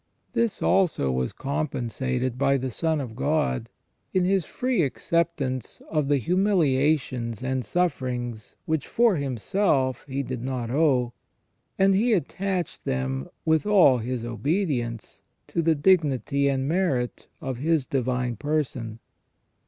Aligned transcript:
This 0.33 0.63
also 0.63 1.11
was 1.11 1.31
compensated 1.31 2.35
by 2.39 2.57
the 2.57 2.71
Son 2.71 2.99
of 2.99 3.15
God, 3.15 3.69
in 4.15 4.25
His 4.25 4.45
free 4.45 4.81
accept 4.81 5.39
ance 5.41 5.79
of 5.91 6.07
the 6.07 6.17
humiliations 6.17 7.43
and 7.43 7.63
sufferings 7.63 8.55
which 8.65 8.87
for 8.87 9.17
Himself 9.17 10.03
He 10.07 10.23
did 10.23 10.41
not 10.41 10.71
owe, 10.71 11.13
and 11.77 11.93
He 11.93 12.13
attached 12.13 12.83
them 12.83 13.29
with 13.45 13.67
all 13.67 13.99
His 13.99 14.25
obedience 14.25 15.21
to 15.49 15.61
the 15.61 15.75
dignity 15.75 16.49
and 16.49 16.67
merit 16.67 17.27
of 17.39 17.57
His 17.57 17.85
divine 17.85 18.37
Person. 18.37 18.97